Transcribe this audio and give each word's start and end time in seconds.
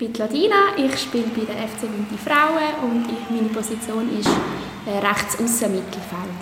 bin 0.00 0.14
Ladina, 0.14 0.56
ich 0.78 0.98
spiele 0.98 1.26
bei 1.36 1.44
der 1.44 1.68
FC 1.68 1.82
Winti 1.82 2.16
Frauen 2.16 2.90
und 2.90 3.04
ich, 3.12 3.28
meine 3.28 3.48
Position 3.50 4.08
ist 4.18 4.30
äh, 4.86 4.98
rechts 5.06 5.34
außen 5.34 5.70
Mittelfeld. 5.70 6.40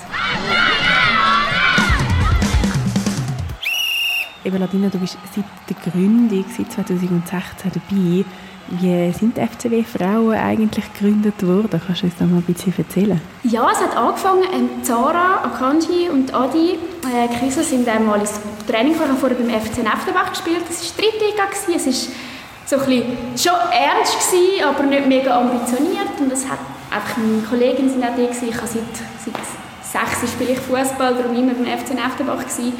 Eben 4.45 4.59
Ladina, 4.59 4.89
du 4.89 4.99
bist 4.99 5.19
seit 5.35 5.45
der 5.69 5.91
Gründung, 5.91 6.45
seit 6.57 6.71
2016 6.71 7.73
dabei. 7.75 8.25
Wie 8.71 9.13
sind 9.13 9.37
die 9.37 9.41
FCW 9.41 9.83
Frauen 9.83 10.35
eigentlich 10.35 10.85
gegründet 10.93 11.45
worden? 11.45 11.81
Kannst 11.85 12.03
du 12.03 12.07
uns 12.07 12.17
da 12.17 12.27
mal 12.27 12.37
ein 12.37 12.43
bisschen 12.43 12.73
erzählen? 12.77 13.21
Ja, 13.43 13.69
es 13.73 13.81
hat 13.81 13.97
angefangen, 13.97 14.45
ähm, 14.53 14.85
Zara, 14.85 15.43
Akanji 15.43 16.09
und 16.11 16.33
Adi 16.33 16.79
äh, 17.03 17.29
Kiesel 17.41 17.65
sind 17.65 17.89
einmal 17.89 18.21
ins 18.21 18.39
Training 18.69 18.95
vorher 18.95 19.37
beim 19.37 19.49
FC 19.49 19.79
Neftenbach 19.83 20.31
gespielt. 20.31 20.63
Das 20.69 20.81
war 20.81 21.03
Drittliga, 21.03 21.45
es 21.75 21.87
war 21.87 22.28
so 22.69 22.77
ein 22.77 23.17
schon 23.35 23.57
ernst 23.73 24.13
gewesen, 24.21 24.63
aber 24.63 24.83
nicht 24.85 25.07
mega 25.07 25.41
ambitioniert. 25.41 26.21
Und 26.21 26.31
das 26.31 26.47
hat 26.47 26.59
einfach 26.91 27.17
meine 27.17 27.41
Kolleginnen 27.43 27.89
sind 27.89 28.05
auch 28.05 28.15
die 28.15 28.29
ich 28.29 28.57
habe 28.57 28.67
seit, 28.67 28.93
seit 29.25 29.41
sechs 29.81 30.33
spiele 30.33 30.53
ich 30.53 30.59
Fußball, 30.59 31.15
darum 31.15 31.35
immer 31.35 31.55
beim 31.55 31.65
FC 31.65 31.95
Neftenbach 31.95 32.45
gewesen. 32.45 32.75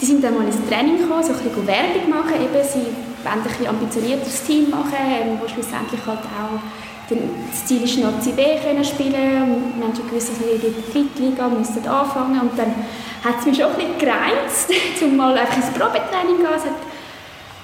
Die 0.00 0.04
sind 0.04 0.22
dann 0.22 0.36
mal 0.36 0.44
ins 0.44 0.60
Training 0.68 0.98
gekommen, 0.98 1.22
so 1.22 1.32
ein 1.32 1.38
bisschen 1.38 1.66
Werbung 1.66 2.10
machen, 2.10 2.34
eben, 2.34 2.60
sie 2.60 2.92
wollen 3.24 3.40
ein 3.40 3.42
bisschen 3.42 3.68
ambitionierteres 3.68 4.42
Team 4.44 4.68
machen, 4.68 5.00
ähm, 5.00 5.38
wo 5.40 5.48
schlussendlich 5.48 6.00
halt 6.06 6.20
auch 6.26 6.60
das 7.08 7.66
Ziel 7.66 7.82
ist, 7.84 7.98
noch 7.98 8.12
B 8.24 8.58
können 8.64 8.84
spielen. 8.84 9.42
Und 9.42 9.78
wir 9.78 9.84
haben 9.86 9.94
schon 9.94 10.08
gewusst, 10.08 10.30
dass 10.30 10.40
wir 10.40 10.54
in 10.54 10.60
der 10.60 10.70
Drittliga 10.92 11.48
müssen 11.48 11.86
anfangen. 11.86 12.40
Und 12.40 12.58
dann 12.58 12.74
hat 13.22 13.40
es 13.40 13.46
mich 13.46 13.56
schon 13.56 13.66
ein 13.66 13.76
bisschen 13.76 13.98
gereizt, 13.98 14.70
um 15.02 15.16
mal 15.16 15.36
einfach 15.36 15.56
ins 15.56 15.70
Probetraining 15.70 16.36
zu 16.36 16.42
gehen 16.42 16.91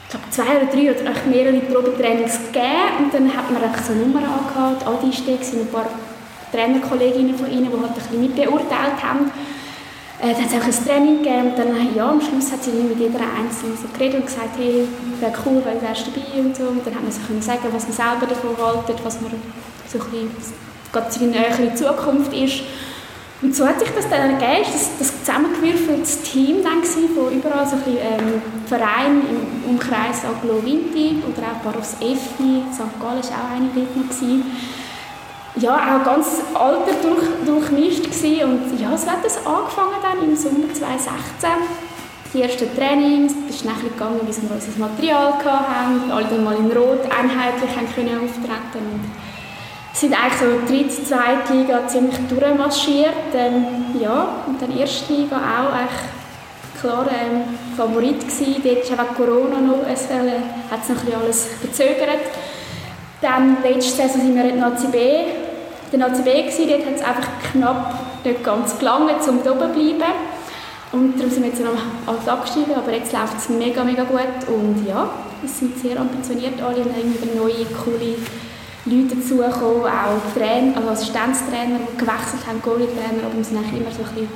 ich 0.08 0.12
glaube, 0.12 0.30
zwei 0.30 0.56
oder 0.56 0.72
drei 0.72 0.90
oder 0.90 1.10
auch 1.10 1.26
mehrere 1.26 1.60
Probetrainings 1.60 2.38
gegeben 2.46 2.96
und 3.04 3.12
dann 3.12 3.28
hat 3.36 3.50
man 3.50 3.60
so 3.84 3.92
Nummern 3.92 4.24
angehört. 4.24 4.86
Adi 4.86 5.12
war 5.12 5.36
da, 5.36 5.58
ein 5.60 5.68
paar 5.68 5.86
Trainerkolleginnen 6.50 7.36
von 7.36 7.50
ihnen, 7.50 7.68
die 7.70 7.76
halt 7.76 7.90
ein 7.90 7.94
bisschen 7.94 8.20
mitbeurteilt 8.22 9.02
haben. 9.02 9.30
Äh, 10.20 10.32
dann 10.32 10.62
hat 10.62 10.66
es 10.66 10.78
ein 10.78 10.86
Training 10.86 11.18
gegeben 11.18 11.50
und 11.50 11.58
dann, 11.58 11.94
ja, 11.94 12.08
am 12.08 12.22
Schluss 12.22 12.50
hat 12.50 12.64
sie 12.64 12.70
mit 12.70 12.98
jeder 12.98 13.20
Einzelnen 13.20 13.76
so 13.76 13.86
geredet 13.92 14.20
und 14.20 14.26
gesagt, 14.26 14.56
hey, 14.56 14.88
wäre 15.20 15.32
cool, 15.44 15.60
weil 15.62 15.74
du 15.76 15.82
wärst 15.82 16.06
dabei 16.08 16.40
und 16.40 16.56
so. 16.56 16.64
Und 16.64 16.86
dann 16.86 16.94
hat 16.94 17.02
man 17.02 17.12
so 17.12 17.20
können 17.26 17.42
sagen, 17.42 17.68
was 17.70 17.84
man 17.84 17.92
selber 17.92 18.26
davon 18.26 18.56
haltet, 18.56 19.04
was 19.04 19.20
man 19.20 19.32
so 19.86 19.98
ein 19.98 20.04
bisschen, 20.10 20.30
gerade 20.90 21.24
in 21.24 21.30
nähere 21.32 21.74
Zukunft 21.74 22.32
ist. 22.32 22.62
Und 23.42 23.54
so 23.54 23.66
hat 23.66 23.78
sich 23.78 23.90
das 23.90 24.08
dann 24.08 24.30
ergeben, 24.30 24.64
das, 24.72 24.90
das 24.98 25.12
zusammengewürfeltes 25.58 26.22
Team 26.22 26.62
dann 26.62 26.80
gewesen, 26.80 27.08
von 27.14 27.32
überall 27.32 27.66
so 27.66 27.76
ein 27.76 27.82
bisschen, 27.82 27.98
ähm, 27.98 28.42
Vereinen 28.66 29.22
im 29.28 29.70
Umkreis 29.70 30.24
Aglo 30.24 30.64
Vinti 30.64 31.22
oder 31.26 31.48
auch 31.48 31.64
Baros 31.64 31.94
Effi, 32.00 32.62
St. 32.72 33.00
Gallen 33.00 33.22
war 33.22 33.44
auch 33.44 33.56
eine 33.56 33.68
dort 33.74 33.96
noch. 33.96 34.04
Gewesen. 34.04 34.44
Ja, 35.56 35.74
auch 35.74 36.04
ganz 36.04 36.42
alter 36.54 36.92
durch, 37.02 37.24
durchmischt 37.44 38.04
gewesen. 38.04 38.44
und 38.44 38.80
ja, 38.80 38.96
so 38.96 39.08
hat 39.08 39.24
das 39.24 39.38
angefangen 39.44 39.96
dann 40.02 40.22
im 40.22 40.36
Sommer 40.36 40.72
2016. 40.72 41.50
Die 42.32 42.42
ersten 42.42 42.76
Trainings, 42.76 43.32
es 43.48 43.56
ist 43.56 43.64
nachher 43.64 43.88
gegangen, 43.88 44.20
bis 44.26 44.40
wir 44.42 44.50
unser 44.50 44.78
Material 44.78 45.32
hatten, 45.32 46.12
alle 46.12 46.26
dann 46.26 46.44
mal 46.44 46.56
in 46.56 46.70
Rot 46.70 47.00
einheitlich 47.04 47.70
haben 47.74 47.88
können 47.94 48.20
auftreten 48.22 49.27
sind 50.00 50.14
eigentlich 50.14 50.38
so 50.38 50.72
dritte, 50.72 51.04
zweite 51.04 51.52
Liga 51.52 51.86
ziemlich 51.88 52.16
durchmarschiert. 52.28 53.34
Ähm, 53.34 53.64
ja, 54.00 54.28
und 54.46 54.62
dann 54.62 54.76
erste 54.76 55.12
Liga 55.12 55.36
auch 55.36 55.74
echt 55.74 56.80
klar 56.80 57.06
ähm, 57.10 57.42
Favorit 57.76 58.20
gewesen. 58.20 58.62
Dort 58.62 58.98
war 58.98 59.04
auch 59.04 59.14
Corona 59.14 59.60
noch, 59.60 59.86
es 59.92 60.04
äh, 60.10 60.38
hat 60.70 60.80
es 60.82 60.88
noch 60.90 61.04
ein 61.04 61.20
alles 61.20 61.48
verzögert. 61.60 62.30
Dann 63.20 63.56
letzte 63.64 64.02
Saison 64.02 64.20
sind 64.20 64.36
wir 64.36 64.44
in 64.44 64.58
der 64.58 64.66
ACB, 64.66 64.92
der. 65.92 65.98
Dort 65.98 66.86
hat 66.86 66.94
es 66.94 67.02
einfach 67.02 67.28
knapp 67.50 68.24
nicht 68.24 68.44
ganz 68.44 68.78
gelangt, 68.78 69.28
um 69.28 69.42
da 69.42 69.50
oben 69.50 69.60
zu 69.60 69.80
bleiben. 69.80 70.12
Und 70.92 71.18
darum 71.18 71.30
sind 71.30 71.42
wir 71.42 71.50
jetzt 71.50 71.60
noch 71.60 71.72
als 72.06 72.28
abgestiegen, 72.28 72.74
aber 72.74 72.92
jetzt 72.92 73.12
läuft 73.12 73.36
es 73.36 73.48
mega, 73.48 73.82
mega 73.82 74.04
gut. 74.04 74.20
Und 74.46 74.86
ja, 74.86 75.10
wir 75.42 75.50
sind 75.50 75.76
sehr 75.78 76.00
ambitioniert 76.00 76.62
alle 76.62 76.76
und 76.76 76.92
haben 76.92 77.14
irgendwie 77.14 77.36
neue, 77.36 77.66
coole 77.84 78.14
Leute 78.84 79.16
dazugekommen, 79.16 79.84
auch 79.84 80.34
Trainer, 80.34 80.76
also 80.76 80.90
Assistenztrainer, 80.90 81.78
die 81.78 81.96
gewechselt 81.98 82.46
haben, 82.46 82.62
Goalie-Trainer, 82.62 83.26
aber 83.26 83.44
sind 83.44 83.58
eigentlich 83.58 83.80
immer 83.80 83.90
so 83.90 84.02
ein 84.02 84.14
bisschen 84.14 84.28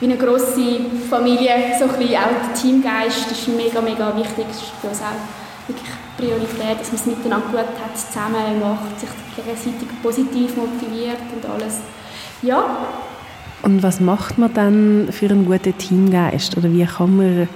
wie 0.00 0.06
eine 0.06 0.16
grosse 0.16 0.80
Familie, 1.08 1.76
so 1.78 1.84
ein 1.84 1.98
bisschen 1.98 2.16
auch 2.16 2.32
der 2.32 2.54
Teamgeist 2.54 3.30
ist 3.30 3.48
mega, 3.48 3.80
mega 3.80 4.16
wichtig, 4.16 4.46
das 4.48 4.56
ist 4.56 4.72
für 4.80 4.88
uns 4.88 5.00
auch 5.00 5.68
wirklich 5.68 5.90
Priorität, 6.16 6.80
dass 6.80 6.88
man 6.88 6.96
es 6.96 7.06
miteinander 7.06 7.46
gut 7.48 7.60
hat, 7.60 7.96
zusammen 7.96 8.60
macht, 8.60 9.00
sich 9.00 9.08
gegenseitig 9.36 9.88
positiv 10.02 10.56
motiviert 10.56 11.20
und 11.34 11.50
alles. 11.50 11.78
Ja. 12.42 12.64
Und 13.62 13.82
was 13.82 14.00
macht 14.00 14.38
man 14.38 14.52
dann 14.54 15.08
für 15.12 15.26
einen 15.26 15.44
guten 15.44 15.76
Teamgeist? 15.76 16.56
Oder 16.56 16.72
wie 16.72 16.84
kann 16.84 17.16
man, 17.16 17.48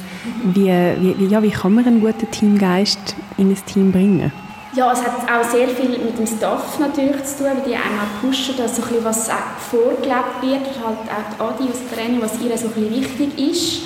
wie, 0.53 0.66
wie, 0.69 1.26
ja, 1.26 1.43
wie 1.43 1.50
kann 1.50 1.75
man 1.75 1.87
einen 1.87 2.00
guten 2.00 2.31
Teamgeist 2.31 3.16
in 3.38 3.50
ein 3.50 3.66
Team 3.66 3.91
bringen? 3.91 4.31
Ja, 4.77 4.91
es 4.91 5.03
hat 5.03 5.12
auch 5.31 5.49
sehr 5.49 5.69
viel 5.69 5.91
mit 5.91 6.19
dem 6.19 6.27
Staff 6.27 6.81
natürlich 6.81 7.23
zu 7.25 7.39
tun, 7.39 7.47
weil 7.47 7.62
die 7.65 7.77
einmal 7.77 8.07
pushen, 8.21 8.57
dass 8.57 8.75
so 8.75 8.83
ein 8.83 8.89
bisschen 8.89 9.05
was 9.05 9.31
vorgelebt 9.71 10.43
wird, 10.43 10.67
halt 10.85 10.99
auch 11.39 11.57
die 11.57 11.62
Adi 11.62 11.71
aus 11.71 11.79
der 11.89 11.97
Training, 11.97 12.21
was 12.21 12.41
ihr 12.41 12.59
so 12.59 12.67
ein 12.67 12.73
bisschen 12.73 12.91
wichtig 12.91 13.39
ist. 13.39 13.83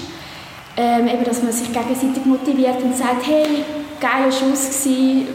Ähm, 0.78 1.06
eben, 1.08 1.24
dass 1.24 1.42
man 1.42 1.52
sich 1.52 1.70
gegenseitig 1.70 2.24
motiviert 2.24 2.82
und 2.82 2.96
sagt, 2.96 3.26
hey, 3.26 3.64
geiler 4.00 4.32
Schuss 4.32 4.82
gewesen, 4.82 5.28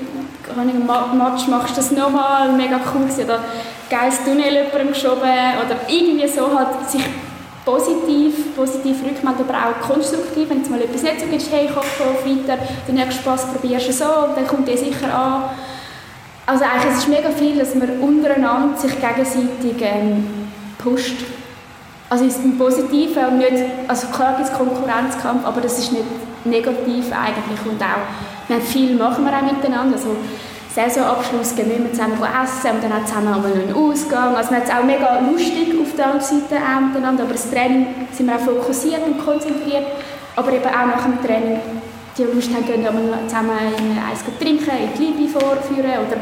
im 0.55 0.87
Match 1.17 1.47
machst 1.47 1.71
du 1.71 1.75
das 1.75 1.91
nochmal, 1.91 2.51
mega 2.53 2.79
cool 2.93 3.01
gewesen, 3.01 3.25
oder 3.25 3.43
geiles 3.89 4.23
Tunnel 4.23 4.53
jemandem 4.53 4.87
geschoben, 4.87 5.21
oder 5.21 5.77
irgendwie 5.87 6.27
so 6.29 6.57
halt 6.57 6.89
sich 6.89 7.03
positiv, 7.65 8.55
positiv 8.55 8.97
rückmelden, 9.05 9.45
aber 9.47 9.57
auch 9.57 9.87
konstruktiv, 9.87 10.49
wenn 10.49 10.61
es 10.61 10.69
mal 10.69 10.81
etwas 10.81 11.03
nicht 11.03 11.19
so 11.19 11.27
geht, 11.27 11.51
hey, 11.51 11.69
komm, 11.73 11.83
auf 11.83 12.25
weiter, 12.25 12.61
den 12.87 12.95
nächsten 12.95 13.21
Spass 13.21 13.47
probierst 13.51 13.87
du 13.87 13.93
so 13.93 14.05
und 14.05 14.37
dann 14.37 14.47
kommt 14.47 14.67
der 14.67 14.77
sicher 14.77 15.13
an. 15.13 15.43
Also 16.45 16.65
eigentlich 16.65 16.91
es 16.93 16.99
ist 16.99 17.09
mega 17.09 17.29
viel, 17.29 17.57
dass 17.57 17.73
man 17.75 17.99
untereinander 17.99 18.77
sich 18.77 18.91
gegenseitig 18.99 19.81
ähm, 19.81 20.27
pusht. 20.77 21.23
Also 22.09 22.25
im 22.25 22.57
Positiven 22.57 23.25
und 23.25 23.37
nicht, 23.37 23.63
also 23.87 24.07
klar 24.07 24.35
gibt 24.35 24.49
es 24.49 24.53
Konkurrenzkampf, 24.53 25.45
aber 25.45 25.61
das 25.61 25.79
ist 25.79 25.93
nicht 25.93 26.03
negativ 26.45 27.05
eigentlich 27.11 27.59
und 27.65 27.81
auch, 27.81 28.49
wir 28.49 28.59
viel 28.59 28.95
machen 28.95 29.23
wir 29.23 29.31
auch 29.31 29.41
miteinander, 29.41 29.95
also 29.95 30.17
Saisonabschluss 30.73 31.55
gehen 31.55 31.69
wir 31.69 31.91
zusammen 31.91 32.17
essen 32.17 32.71
und 32.71 32.83
dann 32.83 32.93
auch 32.93 33.05
zusammen 33.05 33.27
einmal 33.27 33.53
einen 33.53 33.75
Ausgang. 33.75 34.35
Also 34.35 34.51
man 34.51 34.61
hat 34.61 34.67
es 34.67 34.73
auch 34.73 34.83
mega 34.83 35.19
lustig 35.19 35.69
auf 35.79 35.95
der 35.95 36.05
anderen 36.05 36.25
Seite 36.25 36.55
miteinander, 36.81 37.23
aber 37.23 37.33
das 37.33 37.49
Training 37.51 38.07
sind 38.11 38.25
wir 38.25 38.35
auch 38.35 38.39
fokussiert 38.39 39.05
und 39.05 39.23
konzentriert, 39.23 39.85
aber 40.35 40.51
eben 40.51 40.65
auch 40.65 40.87
nach 40.87 41.03
dem 41.03 41.21
Training 41.23 41.59
die 42.17 42.23
Lust 42.23 42.49
haben, 42.53 42.65
gehen 42.65 42.81
wir 42.81 43.27
zusammen 43.27 43.51
in 43.77 43.97
eins 43.99 44.23
trinken, 44.39 44.71
in 44.71 44.97
die 44.97 45.21
Liebe 45.21 45.39
vorführen 45.39 46.07
oder, 46.07 46.17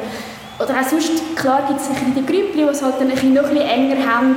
oder 0.63 0.79
auch 0.79 0.88
sonst, 0.89 1.35
klar 1.38 1.63
gibt 1.68 1.79
es 1.79 1.88
ein 1.88 2.13
die 2.13 2.25
Grüppchen, 2.25 2.53
die 2.53 2.62
es 2.63 2.81
halt 2.81 2.95
dann 3.00 3.07
ein 3.07 3.13
bisschen, 3.13 3.33
noch 3.33 3.44
ein 3.44 3.53
bisschen 3.53 3.69
enger 3.69 4.06
haben, 4.06 4.35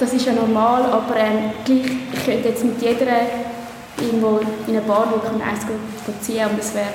das 0.00 0.12
ist 0.14 0.26
ja 0.26 0.32
normal, 0.32 0.82
aber 0.82 1.16
ähm, 1.16 1.50
gleich, 1.64 1.96
ich 2.12 2.24
könnte 2.24 2.48
jetzt 2.48 2.64
mit 2.64 2.82
jeder 2.82 3.06
irgendwo 4.00 4.40
in 4.66 4.76
eine 4.76 4.80
Bar 4.82 5.10
hocken 5.10 5.36
und 5.36 5.42
eins 5.42 5.60
ziehen 6.20 6.46
und 6.48 6.58
das 6.58 6.74
wäre 6.74 6.86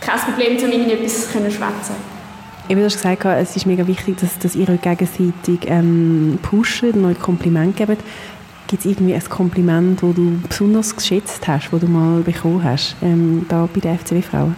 kein 0.00 0.18
Problem, 0.20 0.56
um 0.56 0.72
irgendetwas 0.72 1.30
zu 1.30 1.38
schwätzen. 1.50 1.94
Eben, 2.68 2.80
du 2.80 2.86
hast 2.86 2.96
gesagt, 2.96 3.24
es 3.24 3.56
ist 3.56 3.66
mega 3.66 3.86
wichtig, 3.86 4.16
dass, 4.20 4.38
dass 4.38 4.54
ihr 4.54 4.68
euch 4.68 4.80
gegenseitig 4.80 5.60
ähm, 5.66 6.38
pusht 6.40 6.84
und 6.84 7.04
euch 7.04 7.18
Kompliment 7.18 7.76
gebt. 7.76 8.02
Gibt 8.68 8.84
es 8.84 8.90
irgendwie 8.90 9.14
ein 9.14 9.28
Kompliment, 9.28 10.00
das 10.00 10.14
du 10.14 10.40
besonders 10.48 10.94
geschätzt 10.94 11.48
hast, 11.48 11.70
das 11.72 11.80
du 11.80 11.86
mal 11.88 12.20
bekommen 12.20 12.62
hast, 12.62 12.94
ähm, 13.02 13.44
da 13.48 13.68
bei 13.74 13.80
der 13.80 13.98
FCW 13.98 14.22
Frauen? 14.22 14.54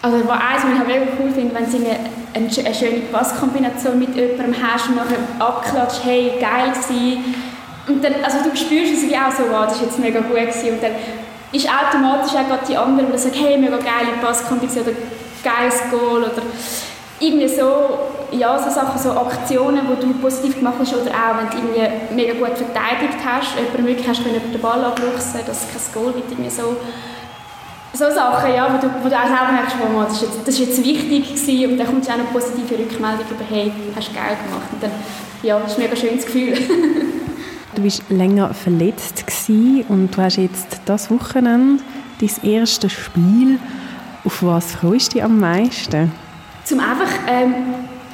Also 0.00 0.16
eins, 0.16 0.64
was 0.64 0.72
ich 0.72 0.86
mega 0.86 1.06
cool 1.20 1.30
finde, 1.30 1.54
wenn 1.54 1.66
sie 1.66 1.76
eine, 1.76 2.48
eine 2.48 2.74
schöne 2.74 3.00
Passkombination 3.12 3.98
mit 3.98 4.16
jemandem 4.16 4.54
hast 4.60 4.88
und 4.88 4.96
nachher 4.96 5.18
abklatscht, 5.38 6.04
hey, 6.04 6.32
geil 6.40 6.72
gewesen. 6.72 7.34
Und 7.86 8.02
dann, 8.02 8.14
also 8.24 8.38
du 8.38 8.56
spürst 8.56 8.94
es 8.94 9.12
auch 9.12 9.30
so, 9.30 9.44
wow, 9.50 9.66
das 9.66 9.76
ist 9.76 9.82
jetzt 9.82 9.98
mega 9.98 10.20
gut 10.20 10.34
gewesen. 10.34 10.70
Und 10.70 10.82
dann 10.82 10.92
ist 11.52 11.68
automatisch 11.68 12.32
auch 12.32 12.48
gerade 12.48 12.66
die 12.68 12.76
andere, 12.76 13.06
die 13.06 13.18
sagt, 13.18 13.36
hey, 13.36 13.58
mega 13.58 13.76
geile 13.76 14.16
Passkombination 14.20 14.84
oder 14.84 14.96
geiles 15.44 15.80
Goal 15.90 16.24
oder 16.24 16.42
irgendwie 17.20 17.48
so, 17.48 17.98
ja, 18.32 18.58
so 18.58 18.70
Sachen, 18.70 19.00
so 19.00 19.10
Aktionen, 19.12 19.82
die 19.86 20.06
du 20.06 20.14
positiv 20.14 20.56
gemacht 20.56 20.76
hast 20.80 20.94
oder 20.94 21.10
auch, 21.10 21.38
wenn 21.38 21.50
du 21.50 21.56
irgendwie 21.56 22.14
mega 22.14 22.32
gut 22.32 22.56
verteidigt 22.56 23.18
hast, 23.24 23.56
jemanden 23.56 23.86
wirklich 23.86 24.08
hast 24.08 24.24
können 24.24 24.40
den 24.52 24.60
Ball 24.60 24.84
abluchsen, 24.84 25.40
dass 25.46 25.66
kein 25.68 26.02
Goal 26.02 26.14
wird, 26.14 26.30
irgendwie 26.30 26.50
so 26.50 26.76
so 27.94 28.10
Sachen, 28.10 28.54
ja, 28.54 28.72
wo 28.72 28.78
du, 28.80 28.90
wo 29.04 29.08
du 29.08 29.14
auch 29.14 29.26
selber 29.26 29.52
merkst, 29.52 29.76
das, 30.08 30.22
ist 30.54 30.60
jetzt, 30.60 30.78
jetzt 30.78 30.84
wichtig 30.84 31.34
gewesen 31.34 31.72
und 31.72 31.78
dann 31.78 31.86
kommt 31.86 32.08
auch 32.08 32.14
eine 32.14 32.24
positive 32.24 32.78
Rückmeldung 32.78 33.26
über, 33.30 33.44
hey, 33.50 33.70
hast 33.94 34.08
du 34.08 34.14
geil 34.14 34.36
gemacht 34.44 34.68
und 34.72 34.82
dann, 34.82 34.90
ja, 35.42 35.58
das 35.58 35.72
ist 35.72 35.78
ein 35.78 35.84
mega 35.84 35.96
schönes 35.96 36.24
Gefühl. 36.24 36.54
Du 37.74 37.84
warst 37.84 38.02
länger 38.10 38.52
verletzt 38.54 39.24
und 39.88 40.10
du 40.16 40.22
hast 40.22 40.36
jetzt 40.36 40.80
das 40.84 41.10
Wochenende 41.10 41.82
dein 42.20 42.50
erstes 42.50 42.92
Spiel. 42.92 43.58
Auf 44.24 44.42
was 44.42 44.72
freust 44.72 45.12
du 45.12 45.14
dich 45.14 45.24
am 45.24 45.40
meisten? 45.40 46.12
zum 46.64 46.80
einfach 46.80 47.10
ähm, 47.26 47.54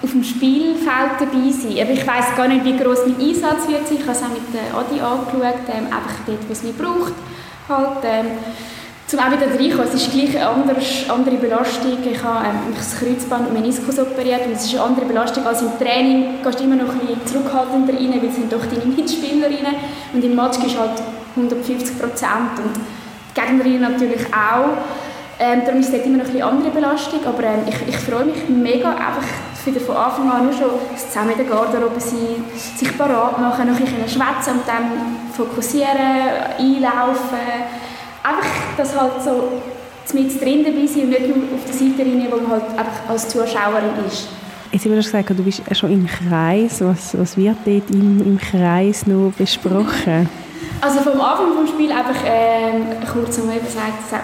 auf 0.03 0.11
dem 0.11 0.25
Spielfeld 0.25 1.13
dabei 1.19 1.51
sein. 1.51 1.79
Aber 1.83 1.91
ich 1.91 2.07
weiß 2.07 2.37
gar 2.37 2.49
nicht, 2.49 2.65
wie 2.65 2.77
groß 2.77 3.01
mein 3.07 3.29
Einsatz 3.29 3.69
wird 3.69 3.87
sein. 3.87 3.99
Ich 3.99 4.03
habe 4.03 4.13
es 4.13 4.23
auch 4.23 4.29
mit 4.29 4.43
Adi 4.75 5.01
angeschaut, 5.01 5.69
ähm, 5.73 5.87
einfach 5.87 6.21
dort, 6.27 6.49
wo 6.49 6.53
es 6.53 6.63
mich 6.63 6.77
braucht. 6.77 7.15
Halt, 7.69 8.05
ähm, 8.05 8.27
zum 9.09 9.21
auch 9.21 9.33
wieder 9.33 9.49
reinkommen, 9.49 9.89
es 9.89 9.95
ist 9.95 10.13
gleich 10.13 10.37
eine 10.37 10.49
andere, 10.49 10.77
andere 11.09 11.37
Belastung. 11.37 11.97
Ich 12.05 12.23
habe 12.23 12.45
ähm, 12.45 12.75
das 12.77 12.99
Kreuzband 12.99 13.49
und 13.49 13.55
Meniskus 13.55 13.99
operiert 13.99 14.45
und 14.45 14.53
es 14.53 14.67
ist 14.67 14.75
eine 14.75 14.85
andere 14.85 15.07
Belastung 15.07 15.47
als 15.47 15.63
im 15.63 15.71
Training. 15.79 16.43
Du 16.43 16.51
gehst 16.51 16.61
immer 16.61 16.77
noch 16.77 16.93
ein 16.93 16.99
bisschen 16.99 17.27
zurückhaltender 17.27 17.95
rein, 17.95 18.21
weil 18.21 18.29
es 18.29 18.35
sind 18.35 18.53
doch 18.53 18.61
deine 18.67 18.85
Mitspielerinnen 18.85 19.77
und 20.13 20.23
im 20.23 20.37
Match 20.37 20.59
du 20.59 20.79
halt 20.79 21.03
150 21.37 21.99
Prozent 21.99 22.53
und 22.63 22.77
die 22.77 23.41
Gegnerinnen 23.41 23.81
natürlich 23.81 24.27
auch. 24.27 24.77
Ähm, 25.41 25.63
darum 25.65 25.81
ist 25.81 25.95
es 25.95 26.05
immer 26.05 26.19
noch 26.19 26.27
ein 26.27 26.33
bisschen 26.33 26.49
andere 26.49 26.71
Belastung, 26.71 27.21
aber 27.25 27.45
ähm, 27.45 27.61
ich, 27.67 27.89
ich 27.89 27.97
freue 27.97 28.27
mich 28.27 28.47
mega, 28.51 28.91
einfach 28.91 29.25
wieder 29.65 29.81
von 29.81 29.97
Anfang 29.97 30.31
an 30.31 30.45
nur 30.45 30.53
schon 30.53 30.71
zusammen 30.97 31.31
in 31.31 31.39
der 31.39 31.47
Garderobe 31.47 32.01
sein, 32.01 32.45
sich 32.77 32.97
parat 32.99 33.39
machen, 33.39 33.71
noch 33.71 33.77
ein 33.77 33.85
bisschen 33.85 34.09
schwätzen 34.09 34.53
und 34.59 34.69
dann 34.69 35.17
fokussieren, 35.33 35.97
einlaufen. 36.59 37.88
Einfach, 38.29 38.77
dass 38.77 38.99
halt 38.99 39.23
so 39.25 39.63
mit 40.13 40.41
drin 40.41 40.65
dabei 40.65 40.87
sein 40.87 41.05
und 41.05 41.11
nicht 41.11 41.29
nur 41.29 41.37
auf 41.55 41.65
der 41.67 41.75
Seite 41.75 42.01
rein, 42.01 42.27
wo 42.31 42.37
man 42.37 42.51
halt 42.51 42.71
einfach 42.77 43.09
als 43.09 43.29
Zuschauerin 43.29 44.05
ist. 44.07 44.29
Jetzt 44.71 44.85
haben 44.85 44.93
wir 44.93 45.03
gesagt, 45.03 45.31
du 45.31 45.43
bist 45.43 45.63
schon 45.73 45.93
im 45.93 46.07
Kreis. 46.07 46.83
Was, 46.83 47.19
was 47.19 47.37
wird 47.39 47.57
dort 47.65 47.91
im, 47.91 48.21
im 48.21 48.39
Kreis 48.39 49.07
noch 49.07 49.33
besprochen? 49.37 50.29
Also 50.81 51.01
vom 51.01 51.21
Anfang 51.21 51.61
des 51.61 51.71
Spiels 51.71 51.91
einfach 51.91 52.23
ähm, 52.25 52.87
kurz 53.13 53.37
einmal 53.41 53.59
gesagt, 53.59 54.15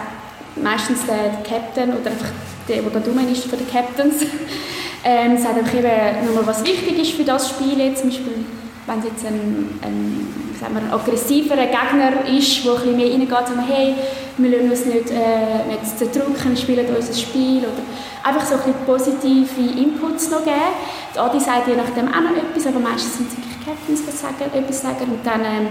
meistens 0.55 1.05
der, 1.05 1.15
der 1.17 1.43
Captain 1.43 1.89
oder 1.89 2.11
einfach 2.11 2.29
der, 2.69 2.81
der 2.81 3.01
da 3.01 3.31
ist 3.31 3.45
von 3.45 3.59
den 3.59 3.69
Captains, 3.69 4.15
ähm, 5.03 5.37
sagt 5.37 5.57
einfach 5.57 5.73
eben 5.73 6.25
nochmal, 6.25 6.47
was 6.47 6.63
wichtig 6.63 6.97
ist 6.97 7.11
für 7.11 7.25
das 7.25 7.49
Spiel 7.49 7.77
jetzt, 7.77 7.99
zum 8.01 8.09
Beispiel, 8.09 8.45
wenn 8.87 8.99
es 8.99 9.05
jetzt 9.05 9.25
ein, 9.25 9.79
ein, 9.81 10.53
sagen 10.59 10.75
wir, 10.75 10.81
ein 10.81 10.93
aggressiverer 10.93 11.65
Gegner 11.65 12.25
ist, 12.37 12.63
der 12.63 12.73
ein 12.73 12.95
mehr 12.95 13.11
reingeht, 13.11 13.29
sagen 13.29 13.63
wir, 13.67 13.75
hey, 13.75 13.95
wir 14.37 14.49
lassen 14.49 14.69
uns 14.69 14.85
nicht, 14.85 15.11
äh, 15.11 15.65
nicht 15.67 15.97
zerdrücken, 15.97 16.49
wir 16.49 16.57
spielen 16.57 16.85
unser 16.95 17.13
Spiel 17.13 17.59
oder 17.59 17.81
einfach 18.23 18.45
so 18.45 18.55
ein 18.55 18.61
bisschen 18.61 18.85
positive 18.85 19.79
Inputs 19.79 20.29
noch 20.29 20.43
geben. 20.43 20.75
Die 21.13 21.19
Adi 21.19 21.39
sagt 21.39 21.67
je 21.67 21.75
nachdem 21.75 22.07
auch 22.09 22.21
noch 22.21 22.37
etwas, 22.37 22.67
aber 22.67 22.79
meistens 22.79 23.17
sind 23.17 23.29
es 23.29 23.37
wirklich 23.37 23.65
Captains, 23.65 24.05
die 24.05 24.11
sagen, 24.11 24.51
etwas 24.53 24.81
sagen 24.81 25.05
und 25.11 25.25
dann 25.25 25.41
ähm, 25.41 25.67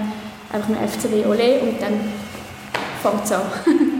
einfach 0.53 0.69
mit 0.69 0.79
FCW 0.91 1.27
Ole 1.27 1.61
und 1.61 1.81
dann 1.81 2.01
fängt 3.03 3.25
es 3.25 3.33
an. 3.33 3.43